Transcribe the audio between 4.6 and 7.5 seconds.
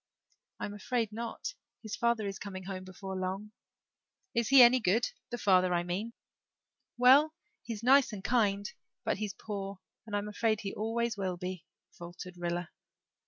any good the father, I mean?" "Well